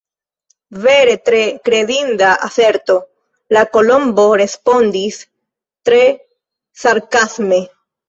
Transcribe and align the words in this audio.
"Vere 0.85 1.11
tre 1.29 1.41
kredinda 1.69 2.31
aserto!" 2.49 2.97
la 3.59 3.65
Kolombo 3.77 4.27
respondis 4.43 5.23
tre 5.29 6.05
sarkasme. 6.87 7.67